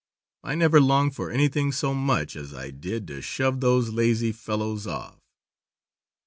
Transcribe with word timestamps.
I 0.43 0.55
never 0.55 0.81
longed 0.81 1.15
for 1.15 1.29
anything 1.29 1.71
so 1.71 1.93
much 1.93 2.35
as 2.35 2.55
I 2.55 2.71
did 2.71 3.07
to 3.09 3.21
shove 3.21 3.59
those 3.59 3.89
lazy 3.89 4.31
fellows 4.31 4.87
off. 4.87 5.19